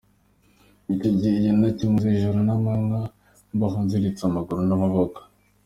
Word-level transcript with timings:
Icyo 0.93 1.09
gihe 1.17 1.35
cyose 1.43 1.55
nakimaze 1.59 2.07
ijoro 2.15 2.39
n’amanywa 2.47 3.01
mbaho 3.55 3.77
nziritse 3.85 4.21
amaguru 4.25 4.61
n’amaboko. 4.65 5.19